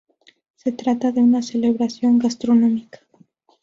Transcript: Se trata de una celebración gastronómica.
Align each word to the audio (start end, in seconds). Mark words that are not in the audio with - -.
Se 0.55 0.71
trata 0.71 1.11
de 1.11 1.21
una 1.21 1.43
celebración 1.43 2.17
gastronómica. 2.17 3.01